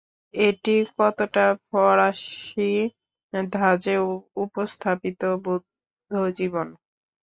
এটি 0.33 0.75
কতকটা 0.91 1.45
ফরাসী 1.65 2.71
ধাঁজে 3.53 3.95
উপস্থাপিত 4.43 5.21
বুদ্ধজীবন। 5.45 6.67